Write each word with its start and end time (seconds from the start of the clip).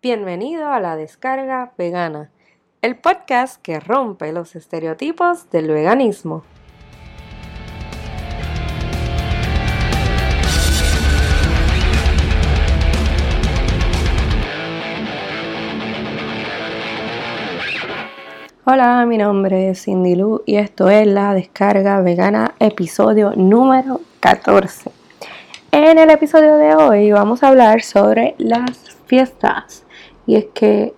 Bienvenido 0.00 0.68
a 0.68 0.78
la 0.78 0.94
descarga 0.94 1.72
vegana, 1.76 2.30
el 2.82 2.94
podcast 2.94 3.60
que 3.60 3.80
rompe 3.80 4.32
los 4.32 4.54
estereotipos 4.54 5.50
del 5.50 5.66
veganismo. 5.72 6.44
Hola, 18.64 19.04
mi 19.04 19.18
nombre 19.18 19.70
es 19.70 19.82
Cindy 19.82 20.14
Lu 20.14 20.44
y 20.46 20.58
esto 20.58 20.90
es 20.90 21.08
la 21.08 21.34
descarga 21.34 22.00
vegana 22.02 22.54
episodio 22.60 23.32
número 23.34 24.00
14. 24.20 24.92
En 25.72 25.98
el 25.98 26.10
episodio 26.10 26.56
de 26.56 26.76
hoy 26.76 27.10
vamos 27.10 27.42
a 27.42 27.48
hablar 27.48 27.82
sobre 27.82 28.36
las 28.38 28.96
fiestas 29.06 29.87
y 30.28 30.36
es 30.36 30.44
que 30.52 30.92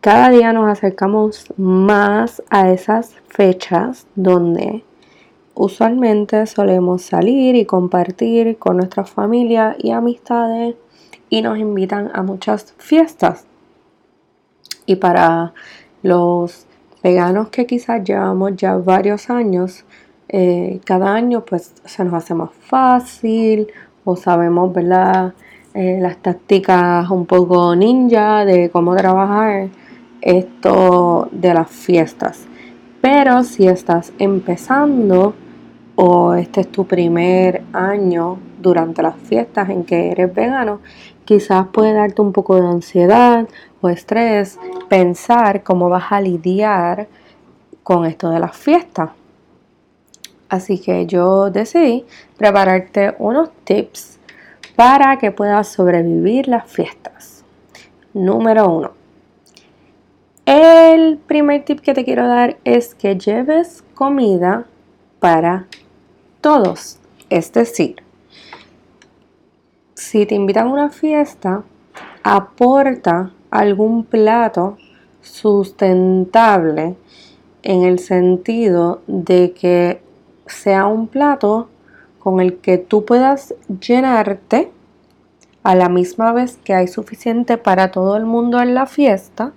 cada 0.00 0.30
día 0.30 0.54
nos 0.54 0.66
acercamos 0.66 1.52
más 1.58 2.42
a 2.48 2.70
esas 2.70 3.14
fechas 3.28 4.06
donde 4.14 4.82
usualmente 5.54 6.46
solemos 6.46 7.02
salir 7.02 7.56
y 7.56 7.66
compartir 7.66 8.56
con 8.56 8.78
nuestra 8.78 9.04
familia 9.04 9.76
y 9.78 9.90
amistades 9.90 10.76
y 11.28 11.42
nos 11.42 11.58
invitan 11.58 12.10
a 12.14 12.22
muchas 12.22 12.72
fiestas. 12.78 13.44
Y 14.86 14.96
para 14.96 15.52
los 16.02 16.64
veganos 17.02 17.50
que 17.50 17.66
quizás 17.66 18.02
llevamos 18.02 18.56
ya 18.56 18.78
varios 18.78 19.28
años, 19.28 19.84
eh, 20.30 20.80
cada 20.86 21.12
año 21.12 21.44
pues 21.44 21.74
se 21.84 22.02
nos 22.02 22.14
hace 22.14 22.32
más 22.32 22.50
fácil 22.60 23.66
o 24.04 24.16
sabemos, 24.16 24.72
¿verdad? 24.72 25.34
Eh, 25.72 25.98
las 26.00 26.16
tácticas 26.16 27.08
un 27.10 27.26
poco 27.26 27.76
ninja 27.76 28.44
de 28.44 28.70
cómo 28.70 28.96
trabajar 28.96 29.68
esto 30.20 31.28
de 31.30 31.54
las 31.54 31.70
fiestas. 31.70 32.46
Pero 33.00 33.44
si 33.44 33.68
estás 33.68 34.12
empezando 34.18 35.34
o 35.94 36.34
este 36.34 36.62
es 36.62 36.72
tu 36.72 36.86
primer 36.86 37.62
año 37.72 38.38
durante 38.60 39.00
las 39.00 39.14
fiestas 39.14 39.70
en 39.70 39.84
que 39.84 40.10
eres 40.10 40.34
vegano, 40.34 40.80
quizás 41.24 41.68
puede 41.68 41.92
darte 41.92 42.20
un 42.20 42.32
poco 42.32 42.60
de 42.60 42.66
ansiedad 42.66 43.46
o 43.80 43.88
estrés 43.88 44.58
pensar 44.88 45.62
cómo 45.62 45.88
vas 45.88 46.10
a 46.10 46.20
lidiar 46.20 47.06
con 47.84 48.06
esto 48.06 48.28
de 48.28 48.40
las 48.40 48.56
fiestas. 48.56 49.10
Así 50.48 50.80
que 50.80 51.06
yo 51.06 51.48
decidí 51.50 52.04
prepararte 52.36 53.14
unos 53.20 53.50
tips 53.62 54.19
para 54.76 55.18
que 55.18 55.30
puedas 55.30 55.68
sobrevivir 55.68 56.48
las 56.48 56.70
fiestas. 56.70 57.44
Número 58.12 58.68
uno. 58.68 58.92
El 60.46 61.18
primer 61.18 61.64
tip 61.64 61.80
que 61.80 61.94
te 61.94 62.04
quiero 62.04 62.26
dar 62.26 62.58
es 62.64 62.94
que 62.94 63.16
lleves 63.16 63.84
comida 63.94 64.66
para 65.20 65.66
todos. 66.40 66.98
Es 67.28 67.52
decir, 67.52 68.02
si 69.94 70.26
te 70.26 70.34
invitan 70.34 70.66
a 70.66 70.72
una 70.72 70.90
fiesta, 70.90 71.62
aporta 72.22 73.32
algún 73.50 74.04
plato 74.04 74.76
sustentable 75.20 76.96
en 77.62 77.84
el 77.84 77.98
sentido 77.98 79.02
de 79.06 79.52
que 79.52 80.02
sea 80.46 80.86
un 80.86 81.06
plato 81.06 81.68
con 82.20 82.40
el 82.40 82.58
que 82.58 82.78
tú 82.78 83.04
puedas 83.04 83.54
llenarte 83.80 84.70
a 85.62 85.74
la 85.74 85.88
misma 85.88 86.32
vez 86.32 86.58
que 86.62 86.74
hay 86.74 86.86
suficiente 86.86 87.58
para 87.58 87.90
todo 87.90 88.16
el 88.16 88.24
mundo 88.24 88.60
en 88.60 88.74
la 88.74 88.86
fiesta. 88.86 89.52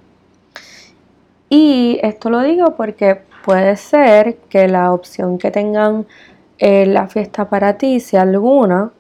Y 1.50 2.00
esto 2.02 2.30
lo 2.30 2.42
digo 2.42 2.76
porque 2.76 3.22
puede 3.46 3.76
ser 3.76 4.38
que 4.50 4.68
la 4.68 4.92
opción 4.92 5.38
que 5.38 5.52
tengan 5.52 6.08
en 6.58 6.94
la 6.94 7.08
fiesta 7.08 7.50
para 7.50 7.78
ti, 7.78 8.00
si 8.00 8.18
alguna, 8.18 8.92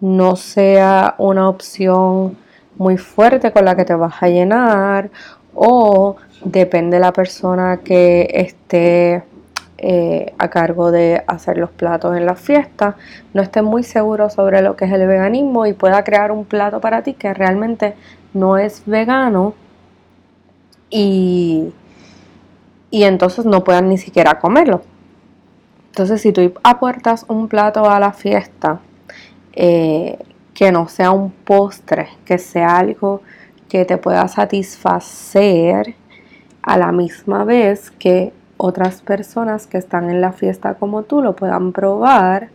no 0.00 0.36
sea 0.36 1.14
una 1.18 1.48
opción 1.48 2.36
muy 2.76 2.98
fuerte 2.98 3.52
con 3.52 3.64
la 3.64 3.74
que 3.76 3.84
te 3.84 3.94
vas 3.94 4.22
a 4.22 4.28
llenar 4.28 5.10
o 5.54 6.16
depende 6.44 6.96
de 6.96 7.00
la 7.00 7.12
persona 7.12 7.78
que 7.78 8.28
esté 8.30 9.22
eh, 9.78 10.32
a 10.38 10.48
cargo 10.48 10.90
de 10.90 11.22
hacer 11.26 11.58
los 11.58 11.70
platos 11.70 12.16
en 12.16 12.24
las 12.24 12.40
fiestas, 12.40 12.94
no 13.34 13.42
esté 13.42 13.62
muy 13.62 13.82
seguro 13.82 14.30
sobre 14.30 14.62
lo 14.62 14.76
que 14.76 14.86
es 14.86 14.92
el 14.92 15.06
veganismo 15.06 15.66
y 15.66 15.74
pueda 15.74 16.02
crear 16.02 16.32
un 16.32 16.44
plato 16.44 16.80
para 16.80 17.02
ti 17.02 17.12
que 17.14 17.34
realmente 17.34 17.94
no 18.32 18.56
es 18.56 18.82
vegano 18.86 19.54
y, 20.88 21.72
y 22.90 23.02
entonces 23.04 23.44
no 23.44 23.64
puedan 23.64 23.88
ni 23.88 23.98
siquiera 23.98 24.38
comerlo. 24.38 24.82
Entonces 25.88 26.20
si 26.20 26.32
tú 26.32 26.52
aportas 26.62 27.24
un 27.28 27.48
plato 27.48 27.88
a 27.90 28.00
la 28.00 28.12
fiesta 28.12 28.80
eh, 29.52 30.18
que 30.54 30.72
no 30.72 30.88
sea 30.88 31.10
un 31.10 31.30
postre, 31.30 32.08
que 32.24 32.38
sea 32.38 32.78
algo 32.78 33.22
que 33.68 33.84
te 33.84 33.98
pueda 33.98 34.26
satisfacer 34.28 35.94
a 36.62 36.76
la 36.76 36.92
misma 36.92 37.44
vez 37.44 37.90
que 37.90 38.32
otras 38.56 39.02
personas 39.02 39.66
que 39.66 39.78
están 39.78 40.10
en 40.10 40.20
la 40.20 40.32
fiesta 40.32 40.74
como 40.74 41.02
tú 41.02 41.22
lo 41.22 41.36
puedan 41.36 41.72
probar, 41.72 42.48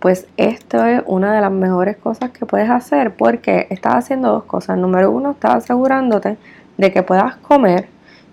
pues 0.00 0.26
esto 0.36 0.84
es 0.84 1.02
una 1.06 1.34
de 1.34 1.40
las 1.40 1.50
mejores 1.50 1.96
cosas 1.96 2.30
que 2.30 2.46
puedes 2.46 2.68
hacer 2.68 3.14
porque 3.16 3.66
estás 3.70 3.94
haciendo 3.94 4.32
dos 4.32 4.44
cosas. 4.44 4.76
Número 4.76 5.10
uno, 5.10 5.32
estás 5.32 5.64
asegurándote 5.64 6.36
de 6.76 6.92
que 6.92 7.02
puedas 7.02 7.36
comer 7.36 7.88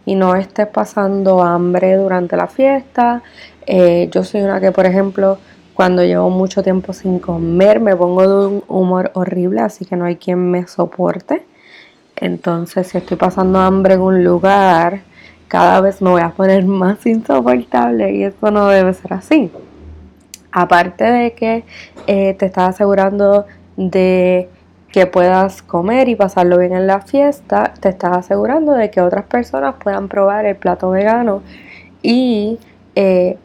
y 0.05 0.15
no 0.15 0.35
estés 0.35 0.67
pasando 0.67 1.41
hambre 1.41 1.95
durante 1.95 2.35
la 2.35 2.47
fiesta. 2.47 3.21
Eh, 3.65 4.09
yo 4.11 4.23
soy 4.23 4.41
una 4.41 4.59
que, 4.59 4.71
por 4.71 4.85
ejemplo, 4.85 5.37
cuando 5.73 6.03
llevo 6.03 6.29
mucho 6.29 6.61
tiempo 6.61 6.93
sin 6.93 7.19
comer 7.19 7.79
me 7.79 7.95
pongo 7.95 8.21
de 8.21 8.47
un 8.47 8.63
humor 8.67 9.11
horrible, 9.13 9.61
así 9.61 9.85
que 9.85 9.95
no 9.95 10.05
hay 10.05 10.17
quien 10.17 10.51
me 10.51 10.67
soporte. 10.67 11.45
Entonces, 12.15 12.87
si 12.87 12.97
estoy 12.97 13.17
pasando 13.17 13.59
hambre 13.59 13.95
en 13.95 14.01
un 14.01 14.23
lugar, 14.23 15.01
cada 15.51 15.81
vez 15.81 16.01
me 16.01 16.09
voy 16.09 16.21
a 16.21 16.29
poner 16.29 16.63
más 16.63 17.05
insoportable 17.05 18.13
y 18.13 18.23
eso 18.23 18.51
no 18.51 18.67
debe 18.67 18.93
ser 18.93 19.11
así. 19.11 19.51
Aparte 20.49 21.03
de 21.03 21.33
que 21.33 21.65
eh, 22.07 22.35
te 22.35 22.45
estás 22.45 22.69
asegurando 22.69 23.45
de 23.75 24.47
que 24.93 25.07
puedas 25.07 25.61
comer 25.61 26.07
y 26.07 26.15
pasarlo 26.15 26.57
bien 26.57 26.71
en 26.71 26.87
la 26.87 27.01
fiesta, 27.01 27.73
te 27.81 27.89
estás 27.89 28.15
asegurando 28.15 28.71
de 28.71 28.89
que 28.91 29.01
otras 29.01 29.25
personas 29.25 29.75
puedan 29.83 30.07
probar 30.07 30.45
el 30.45 30.55
plato 30.55 30.89
vegano 30.89 31.41
y 32.01 32.57
eh, 32.95 33.37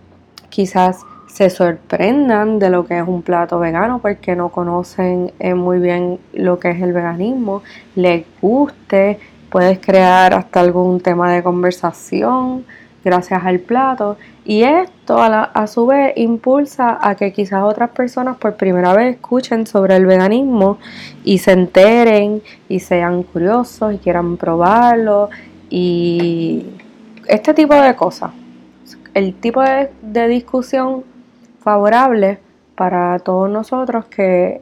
quizás 0.49 1.01
se 1.27 1.51
sorprendan 1.51 2.61
de 2.61 2.71
lo 2.71 2.87
que 2.87 3.01
es 3.01 3.07
un 3.07 3.23
plato 3.23 3.59
vegano 3.59 3.99
porque 3.99 4.37
no 4.37 4.51
conocen 4.51 5.33
eh, 5.41 5.55
muy 5.55 5.81
bien 5.81 6.21
lo 6.35 6.61
que 6.61 6.71
es 6.71 6.81
el 6.81 6.93
veganismo, 6.93 7.65
les 7.97 8.25
guste 8.41 9.19
Puedes 9.51 9.79
crear 9.79 10.35
hasta 10.35 10.61
algún 10.61 11.01
tema 11.01 11.33
de 11.33 11.43
conversación 11.43 12.65
gracias 13.07 13.45
al 13.45 13.61
plato 13.61 14.17
y 14.45 14.63
esto 14.65 15.23
a, 15.23 15.67
su 15.69 15.87
vez 15.87 16.13
impulsa 16.17 16.99
a 17.01 17.15
que 17.15 17.33
quizás 17.33 17.63
otras 17.63 17.91
personas 17.91 18.37
por 18.37 18.57
primera 18.57 18.95
vez 18.95 19.15
escuchen 19.15 19.65
sobre 19.65 19.95
el 19.95 20.07
veganismo 20.07 20.79
y 21.23 21.39
se 21.39 21.53
enteren 21.53 22.43
y 22.69 22.81
sean 22.81 23.23
curiosos 23.23 23.95
y 23.95 23.99
quieran 23.99 24.37
probarlo 24.37 25.31
y 25.71 26.67
este 27.29 27.55
tipo 27.55 27.75
de 27.75 27.95
cosas. 27.95 28.33
El 29.15 29.35
tipo 29.35 29.63
de, 29.63 30.29
discusión 30.29 31.05
favorable 31.61 32.41
para 32.75 33.21
todos 33.21 33.49
nosotros 33.49 34.07
que 34.07 34.61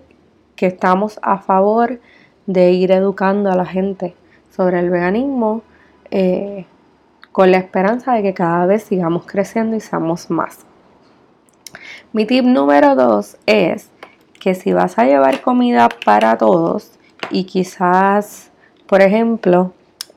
estamos 0.59 1.19
a 1.23 1.39
favor 1.39 1.99
de 2.47 2.73
ir 2.73 2.93
educando 2.93 3.51
a 3.51 3.57
la 3.57 3.65
gente 3.65 4.15
sobre 4.55 4.79
el 4.79 4.91
veganismo 4.91 5.63
eh, 6.11 6.67
con 7.33 7.51
la 7.51 7.59
esperanza 7.59 8.15
de 8.15 8.23
que 8.23 8.35
cada 8.35 8.67
vez 8.67 8.85
sigamos 8.85 9.27
creciendo 9.27 9.75
y 9.75 9.81
seamos 9.81 10.31
más. 10.31 10.61
Mi 12.13 12.27
tip 12.27 12.45
número 12.45 12.95
dos 12.95 13.37
es 13.47 13.91
que 14.41 14.55
si 14.55 14.73
vas 14.73 14.99
a 14.99 15.05
llevar 15.05 15.41
comida 15.41 15.89
para 16.05 16.39
todos 16.39 16.93
y 17.31 17.45
quizás, 17.45 18.51
por 18.87 19.03
ejemplo, 19.03 19.73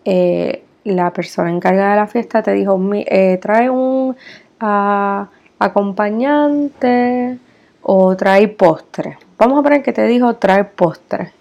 eh, 0.05 0.63
la 0.83 1.11
persona 1.11 1.49
encargada 1.49 1.91
de 1.91 1.95
la 1.95 2.07
fiesta 2.07 2.43
te 2.43 2.53
dijo, 2.53 2.79
eh, 2.93 3.39
trae 3.41 3.69
un 3.69 4.15
ah, 4.59 5.29
acompañante 5.57 7.39
o 7.81 8.15
trae 8.15 8.47
postre. 8.47 9.17
Vamos 9.37 9.59
a 9.59 9.63
poner 9.63 9.81
que 9.81 9.93
te 9.93 10.05
dijo 10.05 10.35
trae 10.35 10.65
postre. 10.65 11.31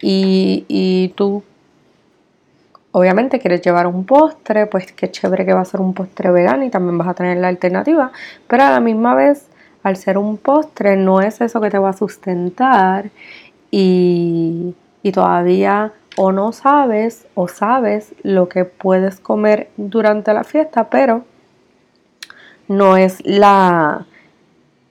Y, 0.00 0.64
y 0.68 1.12
tú 1.16 1.42
obviamente 2.98 3.38
quieres 3.38 3.62
llevar 3.62 3.86
un 3.86 4.04
postre, 4.04 4.66
pues 4.66 4.90
qué 4.92 5.10
chévere 5.10 5.46
que 5.46 5.54
va 5.54 5.60
a 5.60 5.64
ser 5.64 5.80
un 5.80 5.94
postre 5.94 6.32
vegano 6.32 6.64
y 6.64 6.70
también 6.70 6.98
vas 6.98 7.08
a 7.08 7.14
tener 7.14 7.38
la 7.38 7.48
alternativa, 7.48 8.10
pero 8.48 8.64
a 8.64 8.70
la 8.70 8.80
misma 8.80 9.14
vez, 9.14 9.46
al 9.84 9.96
ser 9.96 10.18
un 10.18 10.36
postre, 10.36 10.96
no 10.96 11.20
es 11.20 11.40
eso 11.40 11.60
que 11.60 11.70
te 11.70 11.78
va 11.78 11.90
a 11.90 11.92
sustentar 11.92 13.10
y, 13.70 14.74
todavía 15.14 15.94
o 16.18 16.32
no 16.32 16.52
sabes 16.52 17.26
o 17.34 17.48
sabes 17.48 18.14
lo 18.22 18.50
que 18.50 18.66
puedes 18.66 19.20
comer 19.20 19.70
durante 19.78 20.34
la 20.34 20.44
fiesta, 20.44 20.90
pero 20.90 21.24
no 22.66 22.98
es 22.98 23.24
la 23.24 24.04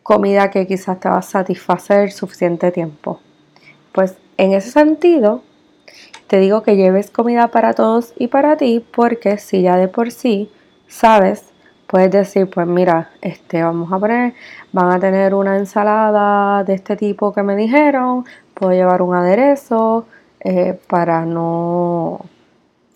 comida 0.01 0.49
que 0.49 0.65
quizás 0.65 0.99
te 0.99 1.07
va 1.07 1.17
a 1.17 1.21
satisfacer 1.21 2.11
suficiente 2.11 2.71
tiempo. 2.71 3.19
Pues 3.91 4.15
en 4.37 4.53
ese 4.53 4.71
sentido, 4.71 5.43
te 6.27 6.39
digo 6.39 6.61
que 6.61 6.75
lleves 6.75 7.09
comida 7.09 7.47
para 7.49 7.73
todos 7.73 8.13
y 8.17 8.27
para 8.27 8.57
ti 8.57 8.85
porque 8.93 9.37
si 9.37 9.61
ya 9.61 9.77
de 9.77 9.87
por 9.87 10.11
sí 10.11 10.51
sabes, 10.87 11.51
puedes 11.87 12.11
decir, 12.11 12.49
pues 12.49 12.67
mira, 12.67 13.09
este 13.21 13.63
vamos 13.63 13.91
a 13.91 13.99
poner, 13.99 14.33
van 14.73 14.91
a 14.91 14.99
tener 14.99 15.33
una 15.33 15.57
ensalada 15.57 16.63
de 16.63 16.73
este 16.73 16.95
tipo 16.97 17.33
que 17.33 17.43
me 17.43 17.55
dijeron, 17.55 18.25
puedo 18.53 18.73
llevar 18.73 19.01
un 19.01 19.15
aderezo 19.15 20.05
eh, 20.41 20.77
para 20.87 21.25
no 21.25 22.21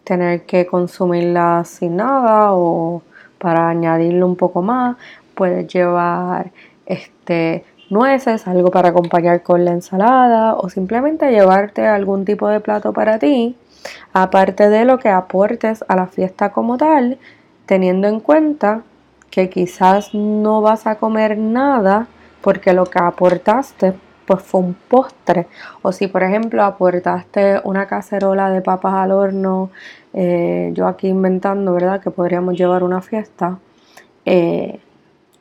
tener 0.04 0.46
que 0.46 0.66
consumirla 0.66 1.64
sin 1.66 1.96
nada 1.96 2.54
o 2.54 3.02
para 3.38 3.70
añadirle 3.70 4.24
un 4.24 4.36
poco 4.36 4.62
más, 4.62 4.98
puedes 5.36 5.68
llevar 5.74 6.52
este 6.86 7.64
nueces, 7.92 8.48
algo 8.48 8.72
para 8.72 8.90
acompañar 8.90 9.44
con 9.44 9.66
la 9.66 9.72
ensalada 9.72 10.56
o 10.56 10.70
simplemente 10.70 11.32
llevarte 11.32 11.86
algún 11.86 12.26
tipo 12.26 12.48
de 12.48 12.60
plato 12.60 12.94
para 12.94 13.20
ti, 13.20 13.56
aparte 14.14 14.70
de 14.70 14.86
lo 14.86 14.98
que 15.00 15.10
aportes 15.10 15.84
a 15.88 15.96
la 15.96 16.08
fiesta 16.08 16.52
como 16.52 16.78
tal, 16.78 17.20
teniendo 17.66 18.08
en 18.08 18.20
cuenta 18.20 18.84
que 19.30 19.50
quizás 19.50 20.14
no 20.14 20.62
vas 20.62 20.88
a 20.88 20.96
comer 20.96 21.38
nada 21.38 22.08
porque 22.42 22.74
lo 22.74 22.86
que 22.86 23.00
aportaste 23.00 23.94
pues 24.26 24.44
fue 24.44 24.62
un 24.62 24.74
postre. 24.74 25.48
O 25.82 25.92
si 25.92 26.08
por 26.08 26.24
ejemplo 26.24 26.64
aportaste 26.64 27.62
una 27.64 27.88
cacerola 27.88 28.50
de 28.50 28.62
papas 28.62 28.94
al 28.94 29.12
horno 29.12 29.72
eh, 30.14 30.72
yo 30.74 30.88
aquí 30.88 31.08
inventando 31.08 31.74
verdad 31.74 32.02
que 32.02 32.12
podríamos 32.12 32.56
llevar 32.56 32.84
una 32.84 33.02
fiesta 33.02 33.60
eh, 34.26 34.80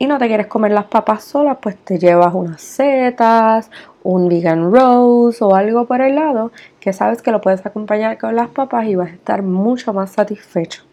y 0.00 0.06
no 0.06 0.17
te 0.17 0.29
quieres 0.29 0.47
comer 0.47 0.73
las 0.73 0.87
papas 0.87 1.23
solas, 1.23 1.58
pues 1.61 1.76
te 1.76 1.99
llevas 1.99 2.35
unas 2.35 2.62
setas, 2.62 3.70
un 4.02 4.31
vegan 4.31 4.73
rose 4.73 5.44
o 5.44 5.55
algo 5.55 5.85
por 5.85 6.00
el 6.00 6.14
lado 6.14 6.52
que 6.81 6.94
sabes 6.94 7.20
que 7.20 7.31
lo 7.31 7.43
puedes 7.43 7.67
acompañar 7.67 8.17
con 8.17 8.35
las 8.35 8.49
papas 8.49 8.87
y 8.87 8.94
vas 8.94 9.11
a 9.11 9.14
estar 9.14 9.43
mucho 9.43 9.93
más 9.93 10.12
satisfecho. 10.12 10.85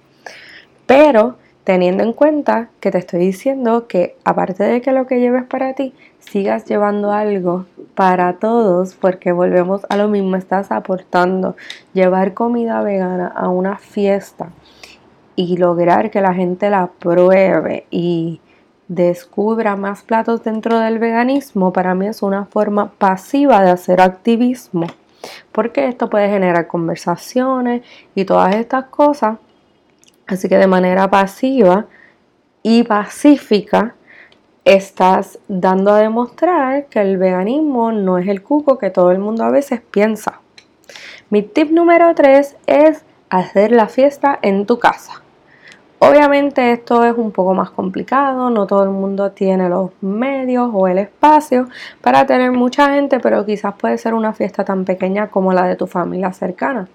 Pero 0.85 1.37
teniendo 1.63 2.03
en 2.03 2.11
cuenta 2.11 2.67
que 2.81 2.91
te 2.91 2.97
estoy 2.97 3.21
diciendo 3.21 3.87
que 3.87 4.17
aparte 4.25 4.65
de 4.65 4.81
que 4.81 4.91
lo 4.91 5.07
que 5.07 5.21
lleves 5.21 5.45
para 5.45 5.73
ti, 5.73 5.93
sigas 6.19 6.65
llevando 6.65 7.13
algo 7.13 7.65
para 7.95 8.33
todos, 8.33 8.95
porque 8.95 9.31
volvemos 9.31 9.85
a 9.87 9.95
lo 9.95 10.09
mismo, 10.09 10.35
estás 10.35 10.69
aportando 10.69 11.55
llevar 11.93 12.33
comida 12.33 12.81
vegana 12.81 13.27
a 13.27 13.47
una 13.47 13.77
fiesta 13.77 14.49
y 15.37 15.55
lograr 15.55 16.11
que 16.11 16.19
la 16.19 16.33
gente 16.33 16.69
la 16.69 16.87
pruebe 16.87 17.85
y 17.89 18.41
descubra 18.87 19.75
más 19.75 20.03
platos 20.03 20.43
dentro 20.43 20.79
del 20.79 20.99
veganismo, 20.99 21.73
para 21.73 21.93
mí 21.95 22.07
es 22.07 22.21
una 22.21 22.45
forma 22.45 22.91
pasiva 22.97 23.61
de 23.61 23.71
hacer 23.71 24.01
activismo, 24.01 24.87
porque 25.51 25.87
esto 25.87 26.09
puede 26.09 26.29
generar 26.29 26.67
conversaciones 26.67 27.83
y 28.15 28.25
todas 28.25 28.55
estas 28.55 28.85
cosas. 28.85 29.37
Así 30.25 30.49
que 30.49 30.57
de 30.57 30.67
manera 30.67 31.09
pasiva 31.09 31.85
y 32.63 32.83
pacífica 32.83 33.95
estás 34.65 35.39
dando 35.47 35.93
a 35.93 35.99
demostrar 35.99 36.87
que 36.87 36.99
el 36.99 37.17
veganismo 37.17 37.93
no 37.93 38.17
es 38.17 38.27
el 38.27 38.43
cuco 38.43 38.77
que 38.77 38.89
todo 38.89 39.11
el 39.11 39.19
mundo 39.19 39.45
a 39.45 39.49
veces 39.49 39.81
piensa. 39.81 40.41
Mi 41.29 41.41
tip 41.41 41.71
número 41.71 42.13
3 42.13 42.57
es 42.67 43.03
hacer 43.29 43.71
la 43.71 43.87
fiesta 43.87 44.37
en 44.41 44.65
tu 44.65 44.79
casa. 44.79 45.21
Obviamente 45.99 46.73
esto 46.73 47.03
es 47.03 47.17
un 47.17 47.31
poco 47.31 47.55
más 47.55 47.71
complicado, 47.71 48.51
no 48.51 48.67
todo 48.67 48.83
el 48.83 48.91
mundo 48.91 49.31
tiene 49.31 49.67
los 49.67 49.91
medios 50.01 50.69
o 50.71 50.87
el 50.87 50.99
espacio 50.99 51.67
para 52.01 52.27
tener 52.27 52.51
mucha 52.51 52.93
gente, 52.93 53.19
pero 53.19 53.43
quizás 53.45 53.73
puede 53.75 53.97
ser 53.97 54.13
una 54.13 54.33
fiesta 54.33 54.63
tan 54.63 54.85
pequeña 54.85 55.29
como 55.29 55.53
la 55.53 55.65
de 55.65 55.75
tu 55.75 55.87
familia 55.87 56.31
cercana. 56.33 56.87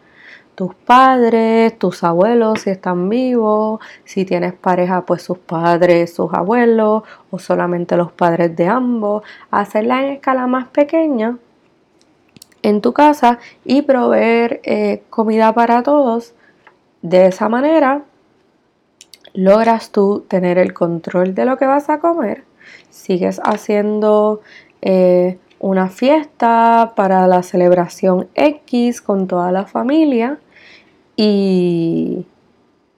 Tus 0.54 0.74
padres, 0.74 1.76
tus 1.78 2.04
abuelos 2.04 2.60
si 2.60 2.70
están 2.70 3.08
vivos, 3.08 3.80
si 4.04 4.24
tienes 4.24 4.52
pareja 4.52 5.04
pues 5.04 5.22
sus 5.22 5.38
padres, 5.38 6.14
sus 6.14 6.32
abuelos 6.32 7.02
o 7.30 7.38
solamente 7.40 7.96
los 7.96 8.12
padres 8.12 8.54
de 8.54 8.68
ambos, 8.68 9.24
hacerla 9.50 10.04
en 10.04 10.12
escala 10.12 10.46
más 10.46 10.68
pequeña 10.68 11.38
en 12.62 12.80
tu 12.80 12.92
casa 12.92 13.40
y 13.64 13.82
proveer 13.82 14.60
eh, 14.62 15.02
comida 15.10 15.52
para 15.52 15.82
todos. 15.82 16.34
De 17.02 17.26
esa 17.26 17.48
manera 17.48 18.02
logras 19.34 19.90
tú 19.90 20.24
tener 20.28 20.58
el 20.58 20.72
control 20.74 21.34
de 21.34 21.44
lo 21.44 21.56
que 21.56 21.66
vas 21.66 21.88
a 21.90 21.98
comer, 21.98 22.44
sigues 22.90 23.40
haciendo 23.44 24.40
eh, 24.82 25.38
una 25.58 25.88
fiesta 25.88 26.92
para 26.96 27.26
la 27.26 27.42
celebración 27.42 28.28
X 28.34 29.00
con 29.00 29.26
toda 29.26 29.52
la 29.52 29.64
familia 29.64 30.38
y, 31.16 32.26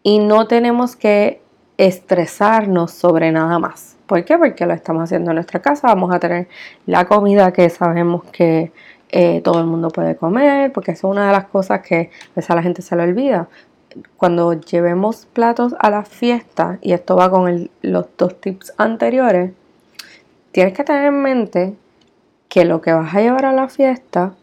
y 0.02 0.18
no 0.18 0.46
tenemos 0.46 0.96
que 0.96 1.40
estresarnos 1.76 2.92
sobre 2.92 3.32
nada 3.32 3.58
más. 3.58 3.96
¿Por 4.06 4.24
qué? 4.24 4.38
Porque 4.38 4.66
lo 4.66 4.74
estamos 4.74 5.04
haciendo 5.04 5.30
en 5.30 5.36
nuestra 5.36 5.60
casa, 5.60 5.88
vamos 5.88 6.14
a 6.14 6.18
tener 6.18 6.48
la 6.86 7.06
comida 7.06 7.52
que 7.52 7.68
sabemos 7.70 8.24
que 8.24 8.72
eh, 9.10 9.40
todo 9.42 9.60
el 9.60 9.66
mundo 9.66 9.88
puede 9.90 10.16
comer, 10.16 10.72
porque 10.72 10.92
es 10.92 11.04
una 11.04 11.26
de 11.26 11.32
las 11.32 11.44
cosas 11.46 11.80
que 11.80 12.10
pues, 12.34 12.50
a 12.50 12.54
la 12.54 12.62
gente 12.62 12.82
se 12.82 12.96
le 12.96 13.02
olvida 13.04 13.48
cuando 14.16 14.52
llevemos 14.52 15.26
platos 15.32 15.74
a 15.78 15.90
la 15.90 16.04
fiesta, 16.04 16.78
y 16.82 16.92
esto 16.92 17.16
va 17.16 17.30
con 17.30 17.70
los 17.82 18.06
dos 18.16 18.40
tips 18.40 18.72
anteriores, 18.76 19.52
tienes 20.52 20.72
que 20.74 20.84
tener 20.84 21.06
en 21.06 21.22
mente 21.22 21.74
que 22.48 22.64
lo 22.64 22.80
que 22.80 22.92
vas 22.92 23.14
a 23.14 23.20
llevar 23.20 23.44
a 23.46 23.52
la 23.52 23.68
fiesta, 23.68 24.34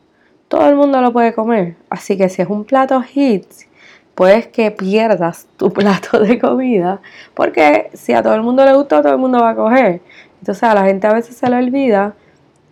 todo 0.48 0.68
el 0.68 0.76
mundo 0.76 1.02
lo 1.02 1.14
puede 1.14 1.34
comer. 1.34 1.76
Así 1.90 2.18
que 2.18 2.28
si 2.28 2.42
es 2.42 2.50
un 2.50 2.66
plato 2.66 3.02
hits, 3.14 3.68
puedes 4.16 4.48
que 4.48 4.72
pierdas 4.72 5.48
tu 5.58 5.72
plato 5.74 6.20
de 6.20 6.40
comida, 6.40 7.00
porque 7.34 7.90
si 7.94 8.14
a 8.14 8.22
todo 8.22 8.36
el 8.36 8.42
mundo 8.42 8.66
le 8.66 8.74
gusta, 8.74 9.02
todo 9.02 9.14
el 9.14 9.20
mundo 9.20 9.40
va 9.40 9.52
a 9.52 9.56
coger. 9.56 10.02
Entonces 10.40 10.64
a 10.64 10.74
la 10.74 10.84
gente 10.84 11.08
a 11.08 11.14
veces 11.14 11.38
se 11.38 11.50
le 11.50 11.56
olvida 11.56 12.16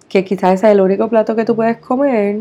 que 0.10 0.26
quizás 0.26 0.56
ese 0.56 0.68
es 0.68 0.74
el 0.74 0.82
único 0.82 1.08
plato 1.08 1.36
que 1.36 1.46
tú 1.46 1.56
puedes 1.56 1.78
comer 1.78 2.40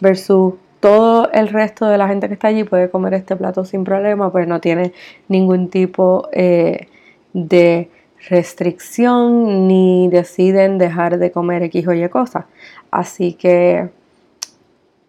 versus 0.00 0.54
todo 0.86 1.32
el 1.32 1.48
resto 1.48 1.86
de 1.86 1.98
la 1.98 2.06
gente 2.06 2.28
que 2.28 2.34
está 2.34 2.46
allí 2.46 2.62
puede 2.62 2.88
comer 2.88 3.14
este 3.14 3.34
plato 3.34 3.64
sin 3.64 3.82
problema, 3.82 4.30
pues 4.30 4.46
no 4.46 4.60
tiene 4.60 4.92
ningún 5.26 5.68
tipo 5.68 6.28
eh, 6.30 6.86
de 7.32 7.90
restricción 8.28 9.66
ni 9.66 10.06
deciden 10.06 10.78
dejar 10.78 11.18
de 11.18 11.32
comer 11.32 11.64
X 11.64 11.88
o 11.88 11.92
Y 11.92 12.08
cosas. 12.08 12.44
Así 12.92 13.32
que 13.32 13.88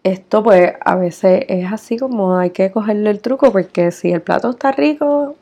esto 0.02 0.42
pues 0.42 0.72
a 0.80 0.96
veces 0.96 1.44
es 1.46 1.72
así 1.72 1.96
como 1.96 2.36
hay 2.36 2.50
que 2.50 2.72
cogerle 2.72 3.10
el 3.10 3.20
truco 3.20 3.52
porque 3.52 3.92
si 3.92 4.10
el 4.10 4.20
plato 4.20 4.50
está 4.50 4.72
rico, 4.72 5.36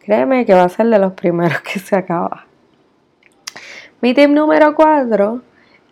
créeme 0.00 0.44
que 0.44 0.54
va 0.54 0.64
a 0.64 0.68
ser 0.68 0.86
de 0.88 0.98
los 0.98 1.12
primeros 1.12 1.60
que 1.72 1.78
se 1.78 1.94
acaba. 1.94 2.46
Mi 4.00 4.12
tip 4.12 4.28
número 4.28 4.74
4 4.74 5.40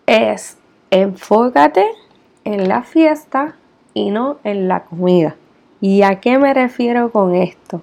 es 0.07 0.57
enfócate 0.91 1.87
en 2.43 2.69
la 2.69 2.83
fiesta 2.83 3.55
y 3.97 4.11
no 4.11 4.37
en 4.45 4.69
la 4.69 4.85
comida. 4.85 5.37
¿Y 5.81 6.03
a 6.03 6.21
qué 6.21 6.39
me 6.39 6.53
refiero 6.53 7.11
con 7.11 7.35
esto? 7.35 7.81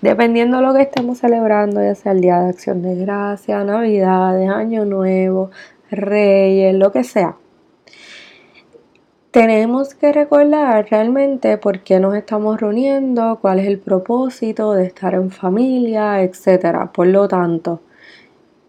Dependiendo 0.00 0.58
de 0.58 0.62
lo 0.62 0.72
que 0.72 0.82
estemos 0.82 1.18
celebrando, 1.18 1.82
ya 1.82 1.96
sea 1.96 2.12
el 2.12 2.20
Día 2.20 2.38
de 2.38 2.50
Acción 2.50 2.82
de 2.82 2.94
Gracia, 2.94 3.64
Navidad, 3.64 4.40
Año 4.48 4.84
Nuevo, 4.84 5.50
Reyes, 5.90 6.74
lo 6.76 6.92
que 6.92 7.02
sea. 7.02 7.34
Tenemos 9.32 9.94
que 9.94 10.12
recordar 10.12 10.86
realmente 10.88 11.58
por 11.58 11.80
qué 11.80 11.98
nos 11.98 12.14
estamos 12.14 12.60
reuniendo, 12.60 13.40
cuál 13.40 13.58
es 13.58 13.66
el 13.66 13.80
propósito 13.80 14.72
de 14.74 14.86
estar 14.86 15.14
en 15.14 15.32
familia, 15.32 16.22
etc. 16.22 16.90
Por 16.92 17.08
lo 17.08 17.26
tanto, 17.26 17.80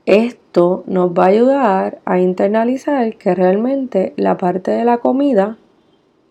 esto 0.07 0.83
nos 0.88 1.11
va 1.11 1.25
a 1.25 1.27
ayudar 1.27 2.00
a 2.05 2.19
internalizar 2.19 3.17
que 3.17 3.35
realmente 3.35 4.13
la 4.17 4.38
parte 4.38 4.71
de 4.71 4.83
la 4.83 4.97
comida 4.97 5.57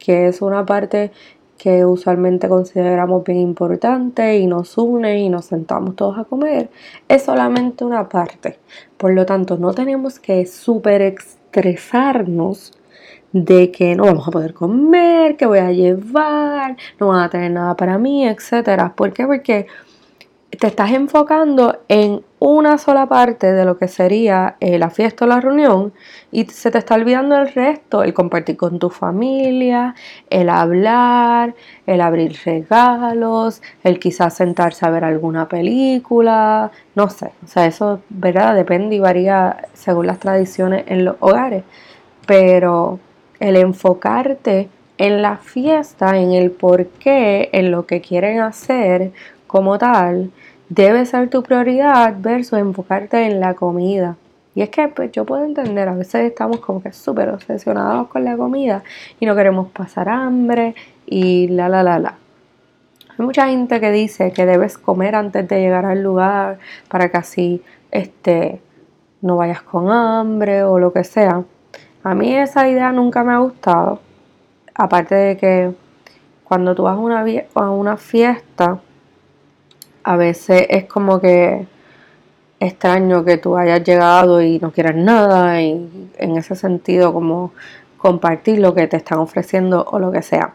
que 0.01 0.27
es 0.27 0.43
una 0.43 0.67
parte 0.67 1.13
que 1.57 1.85
usualmente 1.85 2.49
consideramos 2.49 3.23
bien 3.23 3.39
importante 3.39 4.39
y 4.39 4.47
nos 4.47 4.79
une 4.79 5.21
y 5.21 5.29
nos 5.29 5.45
sentamos 5.45 5.95
todos 5.95 6.19
a 6.19 6.25
comer, 6.25 6.71
es 7.07 7.25
solamente 7.25 7.85
una 7.85 8.09
parte. 8.09 8.59
Por 8.97 9.13
lo 9.13 9.27
tanto, 9.27 9.59
no 9.59 9.75
tenemos 9.75 10.19
que 10.19 10.47
súper 10.47 11.03
estresarnos 11.03 12.73
de 13.33 13.71
que 13.71 13.95
no 13.95 14.05
vamos 14.07 14.27
a 14.27 14.31
poder 14.31 14.55
comer, 14.55 15.37
que 15.37 15.45
voy 15.45 15.59
a 15.59 15.71
llevar, 15.71 16.79
no 16.99 17.09
van 17.09 17.25
a 17.25 17.29
tener 17.31 17.51
nada 17.51 17.77
para 17.77 17.99
mí, 17.99 18.27
etc. 18.27 18.93
¿Por 18.97 19.13
qué? 19.13 19.27
Porque 19.27 19.67
te 20.59 20.67
estás 20.67 20.93
enfocando 20.93 21.79
en 21.89 22.23
una 22.41 22.79
sola 22.79 23.07
parte 23.07 23.53
de 23.53 23.67
lo 23.67 23.77
que 23.77 23.87
sería 23.87 24.57
eh, 24.61 24.79
la 24.79 24.89
fiesta 24.89 25.27
o 25.27 25.29
la 25.29 25.43
reunión 25.43 25.93
y 26.33 26.47
se 26.47 26.71
te 26.71 26.79
está 26.79 26.95
olvidando 26.95 27.37
el 27.37 27.53
resto, 27.53 28.03
el 28.03 28.15
compartir 28.15 28.57
con 28.57 28.79
tu 28.79 28.89
familia, 28.89 29.95
el 30.31 30.49
hablar, 30.49 31.55
el 31.87 32.01
abrir 32.01 32.35
regalos, 32.45 33.61
el 33.85 34.01
quizás 34.01 34.35
sentarse 34.35 34.87
a 34.87 34.91
ver 34.91 35.05
alguna 35.05 35.49
película, 35.49 36.71
no 36.95 37.11
sé, 37.11 37.31
o 37.45 37.47
sea, 37.47 37.67
eso, 37.67 38.01
¿verdad? 38.09 38.55
Depende 38.55 38.97
y 38.97 39.01
varía 39.01 39.69
según 39.75 40.07
las 40.07 40.19
tradiciones 40.19 40.85
en 40.87 41.05
los 41.05 41.17
hogares, 41.21 41.65
pero 42.27 42.99
el 43.39 43.57
enfocarte 43.57 44.71
en 44.97 45.21
la 45.21 45.37
fiesta, 45.37 46.17
en 46.17 46.33
el 46.33 46.51
por 46.53 46.87
qué, 46.87 47.51
en 47.53 47.71
lo 47.71 47.87
que 47.87 48.01
quieren 48.01 48.41
hacer 48.41 49.13
como 49.47 49.77
tal, 49.79 50.31
debe 50.71 51.05
ser 51.05 51.29
tu 51.29 51.43
prioridad 51.43 52.15
versus 52.19 52.59
enfocarte 52.59 53.27
en 53.27 53.41
la 53.41 53.55
comida. 53.55 54.17
Y 54.55 54.63
es 54.63 54.71
que 54.71 54.89
pues, 54.89 55.13
yo 55.13 55.27
puedo 55.27 55.45
entender, 55.45 55.89
a 55.89 55.95
veces 55.95 56.25
estamos 56.25 56.61
como 56.61 56.83
que 56.83 56.93
súper 56.93 57.29
obsesionados 57.29 58.09
con 58.09 58.25
la 58.25 58.37
comida 58.37 58.83
y 59.19 59.27
no 59.27 59.37
queremos 59.37 59.71
pasar 59.71 60.09
hambre 60.09 60.75
y 61.07 61.49
la, 61.49 61.69
la, 61.69 61.83
la, 61.83 61.99
la. 61.99 62.15
Hay 63.11 63.27
mucha 63.27 63.49
gente 63.49 63.81
que 63.81 63.91
dice 63.91 64.33
que 64.33 64.47
debes 64.47 64.79
comer 64.79 65.15
antes 65.15 65.47
de 65.47 65.61
llegar 65.61 65.85
al 65.85 66.03
lugar 66.03 66.59
para 66.89 67.11
que 67.11 67.19
así 67.19 67.63
este, 67.91 68.63
no 69.21 69.37
vayas 69.37 69.63
con 69.63 69.91
hambre 69.91 70.63
o 70.63 70.79
lo 70.79 70.93
que 70.93 71.05
sea. 71.05 71.43
A 72.03 72.15
mí 72.15 72.35
esa 72.35 72.69
idea 72.69 72.93
nunca 72.93 73.25
me 73.25 73.33
ha 73.33 73.39
gustado. 73.39 74.01
Aparte 74.75 75.15
de 75.15 75.37
que 75.37 75.73
cuando 76.45 76.75
tú 76.75 76.85
vas 76.85 76.97
una, 76.97 77.25
a 77.55 77.71
una 77.71 77.97
fiesta, 77.97 78.81
a 80.03 80.17
veces 80.17 80.67
es 80.69 80.85
como 80.85 81.21
que 81.21 81.67
extraño 82.59 83.25
que 83.25 83.39
tú 83.39 83.57
hayas 83.57 83.83
llegado 83.83 84.43
y 84.43 84.59
no 84.59 84.71
quieras 84.71 84.95
nada 84.95 85.61
y 85.63 86.11
en 86.19 86.37
ese 86.37 86.55
sentido 86.55 87.13
como 87.13 87.53
compartir 87.97 88.59
lo 88.59 88.75
que 88.75 88.87
te 88.87 88.97
están 88.97 89.19
ofreciendo 89.19 89.85
o 89.91 89.99
lo 89.99 90.13
que 90.13 90.23
sea. 90.23 90.55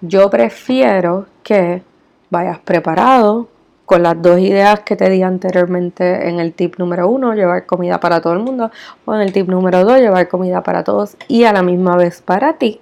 Yo 0.00 0.30
prefiero 0.30 1.26
que 1.42 1.82
vayas 2.30 2.58
preparado 2.58 3.48
con 3.84 4.02
las 4.04 4.22
dos 4.22 4.38
ideas 4.38 4.80
que 4.80 4.94
te 4.94 5.10
di 5.10 5.22
anteriormente 5.22 6.28
en 6.28 6.38
el 6.38 6.52
tip 6.52 6.78
número 6.78 7.08
uno, 7.08 7.34
llevar 7.34 7.66
comida 7.66 7.98
para 7.98 8.20
todo 8.20 8.34
el 8.34 8.38
mundo, 8.38 8.70
o 9.04 9.14
en 9.14 9.20
el 9.20 9.32
tip 9.32 9.48
número 9.48 9.84
dos, 9.84 9.98
llevar 9.98 10.28
comida 10.28 10.62
para 10.62 10.84
todos 10.84 11.16
y 11.26 11.42
a 11.42 11.52
la 11.52 11.62
misma 11.62 11.96
vez 11.96 12.22
para 12.22 12.52
ti. 12.52 12.80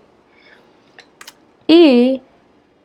Y 1.66 2.20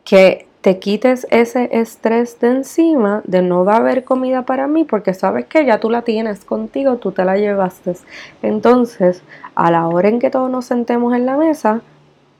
que 0.04 0.46
te 0.64 0.78
quites 0.78 1.26
ese 1.30 1.68
estrés 1.72 2.40
de 2.40 2.48
encima 2.48 3.20
de 3.26 3.42
no 3.42 3.66
va 3.66 3.74
a 3.74 3.80
haber 3.80 4.02
comida 4.02 4.46
para 4.46 4.66
mí 4.66 4.84
porque 4.84 5.12
sabes 5.12 5.44
que 5.44 5.66
ya 5.66 5.78
tú 5.78 5.90
la 5.90 6.00
tienes 6.00 6.46
contigo, 6.46 6.96
tú 6.96 7.12
te 7.12 7.22
la 7.22 7.36
llevaste. 7.36 7.92
Entonces, 8.40 9.22
a 9.54 9.70
la 9.70 9.86
hora 9.86 10.08
en 10.08 10.18
que 10.18 10.30
todos 10.30 10.50
nos 10.50 10.64
sentemos 10.64 11.14
en 11.14 11.26
la 11.26 11.36
mesa, 11.36 11.82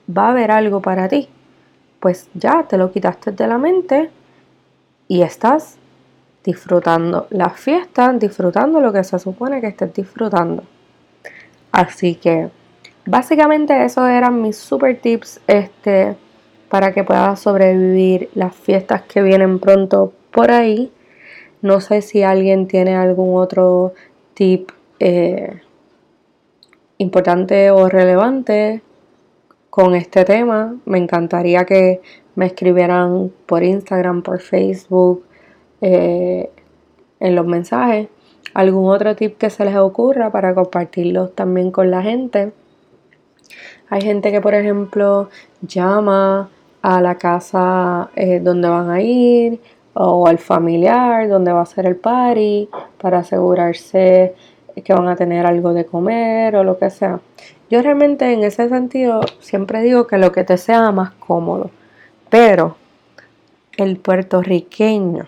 va 0.08 0.28
a 0.28 0.30
haber 0.30 0.52
algo 0.52 0.80
para 0.80 1.06
ti. 1.06 1.28
Pues 2.00 2.30
ya 2.32 2.62
te 2.62 2.78
lo 2.78 2.92
quitaste 2.92 3.30
de 3.32 3.46
la 3.46 3.58
mente 3.58 4.08
y 5.06 5.20
estás 5.20 5.76
disfrutando 6.42 7.26
la 7.28 7.50
fiesta, 7.50 8.10
disfrutando 8.14 8.80
lo 8.80 8.90
que 8.90 9.04
se 9.04 9.18
supone 9.18 9.60
que 9.60 9.66
estés 9.66 9.92
disfrutando. 9.92 10.64
Así 11.72 12.14
que 12.14 12.48
básicamente 13.04 13.84
esos 13.84 14.08
eran 14.08 14.40
mis 14.40 14.56
super 14.56 14.98
tips 14.98 15.42
este 15.46 16.16
para 16.74 16.92
que 16.92 17.04
puedas 17.04 17.38
sobrevivir 17.38 18.30
las 18.34 18.52
fiestas 18.52 19.02
que 19.02 19.22
vienen 19.22 19.60
pronto 19.60 20.12
por 20.32 20.50
ahí. 20.50 20.90
No 21.62 21.80
sé 21.80 22.02
si 22.02 22.24
alguien 22.24 22.66
tiene 22.66 22.96
algún 22.96 23.40
otro 23.40 23.92
tip 24.34 24.72
eh, 24.98 25.60
importante 26.98 27.70
o 27.70 27.88
relevante 27.88 28.82
con 29.70 29.94
este 29.94 30.24
tema. 30.24 30.74
Me 30.84 30.98
encantaría 30.98 31.64
que 31.64 32.00
me 32.34 32.46
escribieran 32.46 33.30
por 33.46 33.62
Instagram, 33.62 34.22
por 34.22 34.40
Facebook, 34.40 35.24
eh, 35.80 36.50
en 37.20 37.36
los 37.36 37.46
mensajes. 37.46 38.08
Algún 38.52 38.90
otro 38.90 39.14
tip 39.14 39.38
que 39.38 39.48
se 39.48 39.64
les 39.64 39.76
ocurra 39.76 40.32
para 40.32 40.56
compartirlos 40.56 41.36
también 41.36 41.70
con 41.70 41.92
la 41.92 42.02
gente. 42.02 42.52
Hay 43.90 44.00
gente 44.00 44.32
que, 44.32 44.40
por 44.40 44.54
ejemplo, 44.54 45.28
llama 45.62 46.50
a 46.84 47.00
la 47.00 47.14
casa 47.14 48.10
eh, 48.14 48.40
donde 48.40 48.68
van 48.68 48.90
a 48.90 49.00
ir 49.00 49.58
o 49.94 50.26
al 50.26 50.36
familiar 50.36 51.30
donde 51.30 51.50
va 51.50 51.62
a 51.62 51.66
ser 51.66 51.86
el 51.86 51.96
party 51.96 52.68
para 53.00 53.20
asegurarse 53.20 54.34
que 54.84 54.92
van 54.92 55.08
a 55.08 55.16
tener 55.16 55.46
algo 55.46 55.72
de 55.72 55.86
comer 55.86 56.54
o 56.56 56.62
lo 56.62 56.78
que 56.78 56.90
sea. 56.90 57.20
Yo 57.70 57.80
realmente 57.80 58.30
en 58.30 58.44
ese 58.44 58.68
sentido 58.68 59.22
siempre 59.40 59.80
digo 59.80 60.06
que 60.06 60.18
lo 60.18 60.30
que 60.30 60.44
te 60.44 60.58
sea 60.58 60.92
más 60.92 61.12
cómodo, 61.12 61.70
pero 62.28 62.76
el 63.78 63.96
puertorriqueño, 63.96 65.26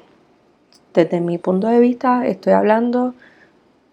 desde 0.93 1.23
mi 1.23 1.39
punto 1.39 1.69
de 1.69 1.81
vista, 1.81 2.27
estoy 2.27 2.53
hablando 2.53 3.15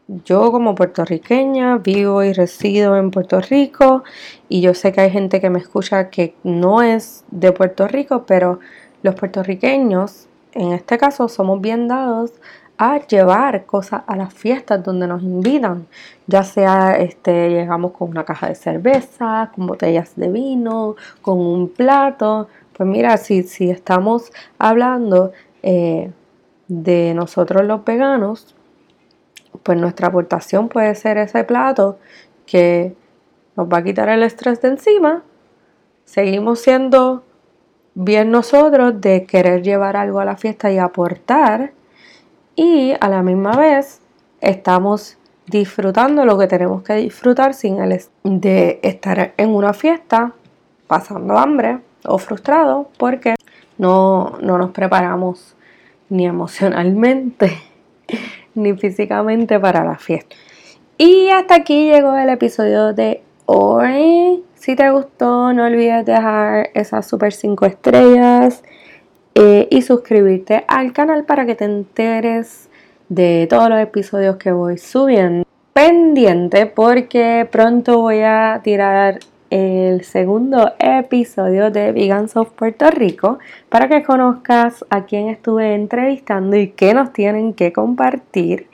yo 0.07 0.51
como 0.51 0.75
puertorriqueña 0.75 1.77
vivo 1.77 2.24
y 2.24 2.33
resido 2.33 2.98
en 2.98 3.12
Puerto 3.12 3.39
Rico 3.39 4.03
y 4.50 4.62
yo 4.62 4.74
sé 4.74 4.91
que 4.91 5.01
hay 5.01 5.12
gente 5.12 5.39
que 5.39 5.50
me 5.50 5.60
escucha 5.60 6.10
que 6.10 6.36
no 6.43 6.81
es 6.81 7.24
de 7.31 7.51
Puerto 7.51 7.88
Rico, 7.88 8.25
pero 8.27 8.60
los 9.01 9.15
puertorriqueños 9.15 10.27
en 10.53 10.74
este 10.74 10.98
caso 10.98 11.27
somos 11.27 11.62
bien 11.62 11.88
dados 11.88 12.33
a 12.77 13.00
llevar 13.00 13.65
cosas 13.65 14.03
a 14.07 14.15
las 14.15 14.33
fiestas 14.33 14.83
donde 14.83 15.07
nos 15.07 15.22
invitan, 15.22 15.88
ya 16.27 16.43
sea 16.43 16.98
este, 16.98 17.50
llegamos 17.50 17.91
con 17.91 18.10
una 18.10 18.25
caja 18.25 18.50
de 18.50 18.55
cerveza, 18.55 19.51
con 19.55 19.67
botellas 19.67 20.15
de 20.15 20.29
vino, 20.29 20.95
con 21.22 21.39
un 21.39 21.69
plato. 21.69 22.48
Pues 22.75 22.89
mira, 22.89 23.17
si, 23.17 23.43
si 23.43 23.69
estamos 23.69 24.31
hablando 24.57 25.31
eh, 25.62 26.12
de 26.67 27.13
nosotros 27.13 27.63
los 27.63 27.86
veganos, 27.86 28.55
pues 29.62 29.77
nuestra 29.77 30.07
aportación 30.07 30.69
puede 30.69 30.95
ser 30.95 31.17
ese 31.17 31.43
plato 31.43 32.00
que 32.45 32.95
nos 33.55 33.67
va 33.67 33.77
a 33.77 33.83
quitar 33.83 34.10
el 34.10 34.24
estrés 34.24 34.62
de 34.62 34.69
encima. 34.69 35.24
Seguimos 36.05 36.60
siendo 36.60 37.24
bien 37.93 38.31
nosotros 38.31 39.00
de 39.00 39.25
querer 39.25 39.62
llevar 39.62 39.95
algo 39.95 40.19
a 40.19 40.25
la 40.25 40.36
fiesta 40.36 40.72
y 40.72 40.77
aportar. 40.77 41.74
Y 42.55 42.93
a 43.00 43.10
la 43.10 43.24
misma 43.24 43.55
vez 43.55 44.01
estamos 44.41 45.17
disfrutando 45.48 46.25
lo 46.25 46.38
que 46.38 46.48
tenemos 46.48 46.83
que 46.83 46.95
disfrutar 46.95 47.53
sin 47.53 47.79
el 47.79 48.00
de 48.24 48.79
estar 48.81 49.33
en 49.38 49.50
una 49.50 49.74
fiesta 49.74 50.33
pasando 50.88 51.38
hambre 51.38 51.79
o 52.05 52.17
frustrado 52.17 52.89
porque 52.98 53.36
no, 53.77 54.38
no 54.41 54.57
nos 54.57 54.72
preparamos 54.72 55.55
ni 56.10 56.25
emocionalmente 56.25 57.73
ni 58.55 58.74
físicamente 58.74 59.60
para 59.60 59.83
la 59.83 59.98
fiesta. 59.98 60.36
Y 60.98 61.29
hasta 61.29 61.55
aquí 61.55 61.89
llegó 61.89 62.15
el 62.15 62.29
episodio 62.29 62.93
de 62.93 63.22
hoy. 63.45 64.43
Si 64.55 64.75
te 64.75 64.89
gustó, 64.91 65.51
no 65.53 65.65
olvides 65.65 66.05
dejar 66.05 66.69
esas 66.74 67.07
super 67.07 67.33
5 67.33 67.65
estrellas 67.65 68.63
eh, 69.36 69.67
y 69.69 69.81
suscribirte 69.81 70.63
al 70.67 70.93
canal 70.93 71.25
para 71.25 71.45
que 71.45 71.55
te 71.55 71.65
enteres 71.65 72.69
de 73.10 73.48
todos 73.50 73.69
los 73.69 73.79
episodios 73.79 74.38
que 74.38 74.51
voy 74.51 74.77
subiendo. 74.77 75.45
Pendiente 75.74 76.67
porque 76.67 77.48
pronto 77.51 78.00
voy 78.00 78.22
a 78.22 78.62
tirar 78.63 79.19
el 79.53 80.03
segundo 80.03 80.74
episodio 80.79 81.69
de 81.69 81.91
Vegans 81.91 82.36
of 82.36 82.50
Puerto 82.53 82.89
Rico 82.89 83.38
para 83.69 83.88
que 83.88 84.01
conozcas 84.01 84.83
a 84.89 85.05
quién 85.05 85.29
estuve 85.29 85.75
entrevistando 85.75 86.57
y 86.57 86.69
qué 86.69 86.95
nos 86.95 87.13
tienen 87.13 87.53
que 87.53 87.72
compartir. 87.72 88.67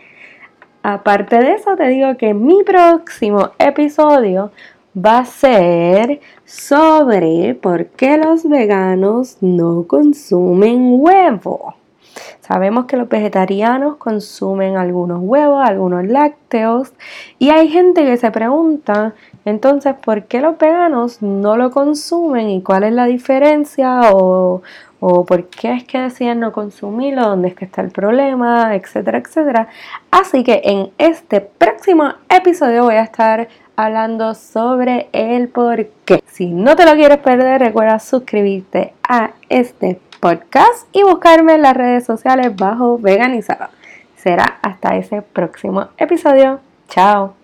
Aparte 0.81 1.35
de 1.35 1.55
eso, 1.55 1.75
te 1.75 1.89
digo 1.89 2.15
que 2.15 2.33
mi 2.33 2.63
próximo 2.63 3.49
episodio 3.59 4.53
va 4.95 5.17
a 5.17 5.25
ser 5.25 6.21
sobre 6.45 7.55
por 7.55 7.87
qué 7.87 8.17
los 8.17 8.47
veganos 8.47 9.35
no 9.41 9.85
consumen 9.85 10.95
huevo. 11.01 11.75
Sabemos 12.41 12.85
que 12.85 12.97
los 12.97 13.07
vegetarianos 13.07 13.97
consumen 13.97 14.77
algunos 14.77 15.19
huevos, 15.21 15.67
algunos 15.67 16.05
lácteos 16.05 16.93
y 17.37 17.49
hay 17.49 17.69
gente 17.69 18.05
que 18.05 18.17
se 18.17 18.31
pregunta 18.31 19.13
entonces, 19.45 19.95
¿por 19.95 20.25
qué 20.25 20.41
los 20.41 20.57
veganos 20.57 21.21
no 21.21 21.57
lo 21.57 21.71
consumen 21.71 22.49
y 22.49 22.61
cuál 22.61 22.83
es 22.83 22.93
la 22.93 23.05
diferencia 23.05 24.11
o, 24.13 24.61
por 24.99 25.47
qué 25.47 25.73
es 25.73 25.83
que 25.85 25.99
deciden 25.99 26.41
no 26.41 26.51
consumirlo, 26.51 27.23
dónde 27.23 27.49
es 27.49 27.55
que 27.55 27.65
está 27.65 27.81
el 27.81 27.89
problema, 27.89 28.75
etcétera, 28.75 29.17
etcétera? 29.17 29.67
Así 30.11 30.43
que 30.43 30.61
en 30.65 30.91
este 30.97 31.41
próximo 31.41 32.13
episodio 32.29 32.83
voy 32.83 32.95
a 32.95 33.03
estar 33.03 33.47
hablando 33.75 34.35
sobre 34.35 35.07
el 35.13 35.47
por 35.47 35.87
qué. 36.05 36.21
Si 36.27 36.47
no 36.47 36.75
te 36.75 36.85
lo 36.85 36.93
quieres 36.93 37.19
perder, 37.19 37.61
recuerda 37.61 37.97
suscribirte 37.99 38.93
a 39.07 39.31
este 39.47 39.99
podcast 40.19 40.87
y 40.91 41.03
buscarme 41.03 41.55
en 41.55 41.61
las 41.61 41.75
redes 41.75 42.05
sociales 42.05 42.55
bajo 42.55 42.97
veganizada. 42.97 43.71
Será 44.15 44.59
hasta 44.61 44.95
ese 44.95 45.21
próximo 45.21 45.89
episodio. 45.97 46.59
Chao. 46.89 47.38